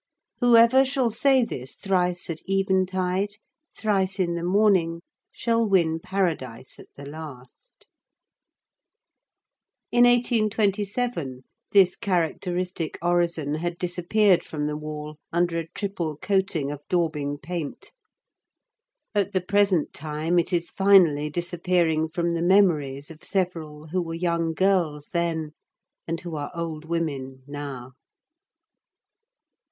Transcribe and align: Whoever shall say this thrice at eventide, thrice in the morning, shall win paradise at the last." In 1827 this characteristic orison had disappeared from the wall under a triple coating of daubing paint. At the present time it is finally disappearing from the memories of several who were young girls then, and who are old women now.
Whoever 0.39 0.83
shall 0.83 1.11
say 1.11 1.43
this 1.45 1.75
thrice 1.75 2.27
at 2.31 2.41
eventide, 2.49 3.35
thrice 3.77 4.19
in 4.19 4.33
the 4.33 4.41
morning, 4.41 5.01
shall 5.31 5.63
win 5.69 5.99
paradise 5.99 6.79
at 6.79 6.87
the 6.95 7.05
last." 7.05 7.87
In 9.91 10.05
1827 10.05 11.43
this 11.71 11.95
characteristic 11.95 12.97
orison 13.03 13.53
had 13.53 13.77
disappeared 13.77 14.43
from 14.43 14.65
the 14.65 14.75
wall 14.75 15.17
under 15.31 15.59
a 15.59 15.67
triple 15.69 16.17
coating 16.17 16.71
of 16.71 16.81
daubing 16.89 17.37
paint. 17.37 17.91
At 19.13 19.33
the 19.33 19.41
present 19.41 19.93
time 19.93 20.39
it 20.39 20.51
is 20.51 20.71
finally 20.71 21.29
disappearing 21.29 22.09
from 22.09 22.31
the 22.31 22.41
memories 22.41 23.11
of 23.11 23.23
several 23.23 23.89
who 23.89 24.01
were 24.01 24.15
young 24.15 24.55
girls 24.55 25.09
then, 25.09 25.51
and 26.07 26.19
who 26.21 26.35
are 26.37 26.49
old 26.55 26.85
women 26.85 27.43
now. 27.45 27.91